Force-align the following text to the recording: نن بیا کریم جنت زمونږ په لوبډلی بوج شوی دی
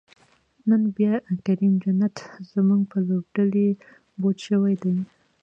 نن 0.67 0.81
بیا 0.95 1.13
کریم 1.45 1.73
جنت 1.83 2.15
زمونږ 2.51 2.81
په 2.91 2.97
لوبډلی 3.07 3.67
بوج 4.21 4.37
شوی 4.47 4.75
دی 4.83 4.95